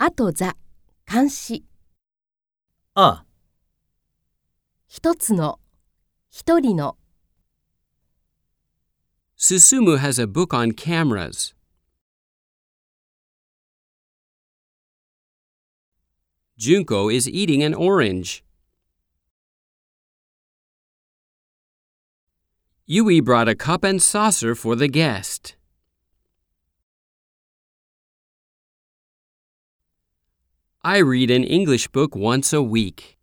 [0.00, 0.56] あとざ、
[1.10, 1.64] 監視。
[2.94, 3.24] あ、
[4.86, 5.58] 一つの、
[6.30, 6.96] 一人の。
[9.36, 11.54] Susumu has a book on cameras.
[16.58, 18.42] Junko is eating an orange.
[22.86, 25.56] Yui brought a cup and saucer for the guest.
[30.83, 33.20] I read an English book once a week.